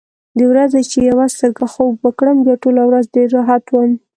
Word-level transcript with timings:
د 0.37 0.39
ورځې 0.51 0.81
چې 0.91 0.97
یوه 1.09 1.25
سترګه 1.35 1.65
خوب 1.73 1.93
وکړم، 2.05 2.37
بیا 2.45 2.55
ټوله 2.63 2.83
ورځ 2.89 3.05
ډېر 3.15 3.27
راحت 3.37 3.63
وم. 3.69 3.91